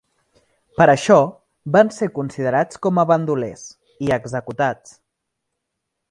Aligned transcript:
Per 0.79 0.85
això, 0.91 1.17
van 1.75 1.91
ser 1.97 2.07
considerats 2.15 2.81
com 2.85 3.01
a 3.01 3.05
bandolers, 3.13 3.67
i 4.07 4.13
executats. 4.19 4.97